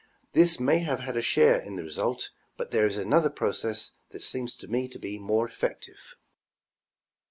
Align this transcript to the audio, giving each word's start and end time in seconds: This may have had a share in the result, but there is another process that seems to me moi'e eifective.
This 0.33 0.59
may 0.59 0.79
have 0.79 1.01
had 1.01 1.15
a 1.15 1.21
share 1.21 1.59
in 1.59 1.75
the 1.75 1.83
result, 1.83 2.31
but 2.57 2.71
there 2.71 2.87
is 2.87 2.97
another 2.97 3.29
process 3.29 3.91
that 4.09 4.23
seems 4.23 4.55
to 4.55 4.67
me 4.67 4.87
moi'e 4.87 5.47
eifective. 5.47 6.15